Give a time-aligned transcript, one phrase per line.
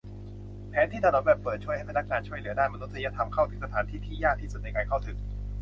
[0.69, 5.17] แผนที่ถนนแบบเปิดช่วยให้พนักงานช่วยเหลือด้านมนุษยธรรมเข้าถึงสถานที่ที่ยากที่สุดในการเข้าถึง